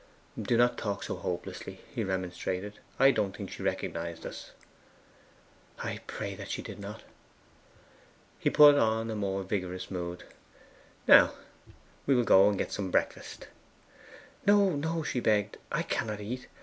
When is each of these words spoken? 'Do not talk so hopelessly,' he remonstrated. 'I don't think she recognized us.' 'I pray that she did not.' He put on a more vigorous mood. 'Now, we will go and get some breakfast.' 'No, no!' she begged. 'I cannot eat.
'Do 0.35 0.57
not 0.57 0.79
talk 0.79 1.03
so 1.03 1.15
hopelessly,' 1.15 1.79
he 1.93 2.03
remonstrated. 2.03 2.79
'I 2.97 3.11
don't 3.11 3.37
think 3.37 3.51
she 3.51 3.61
recognized 3.61 4.25
us.' 4.25 4.49
'I 5.77 5.99
pray 6.07 6.33
that 6.33 6.49
she 6.49 6.63
did 6.63 6.79
not.' 6.79 7.03
He 8.39 8.49
put 8.49 8.79
on 8.79 9.11
a 9.11 9.15
more 9.15 9.43
vigorous 9.43 9.91
mood. 9.91 10.23
'Now, 11.07 11.33
we 12.07 12.15
will 12.15 12.23
go 12.23 12.49
and 12.49 12.57
get 12.57 12.71
some 12.71 12.89
breakfast.' 12.89 13.47
'No, 14.47 14.75
no!' 14.75 15.03
she 15.03 15.19
begged. 15.19 15.57
'I 15.71 15.83
cannot 15.83 16.19
eat. 16.19 16.47